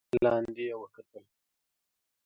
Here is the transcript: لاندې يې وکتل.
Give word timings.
لاندې 0.23 0.63
يې 0.69 0.75
وکتل. 0.81 1.23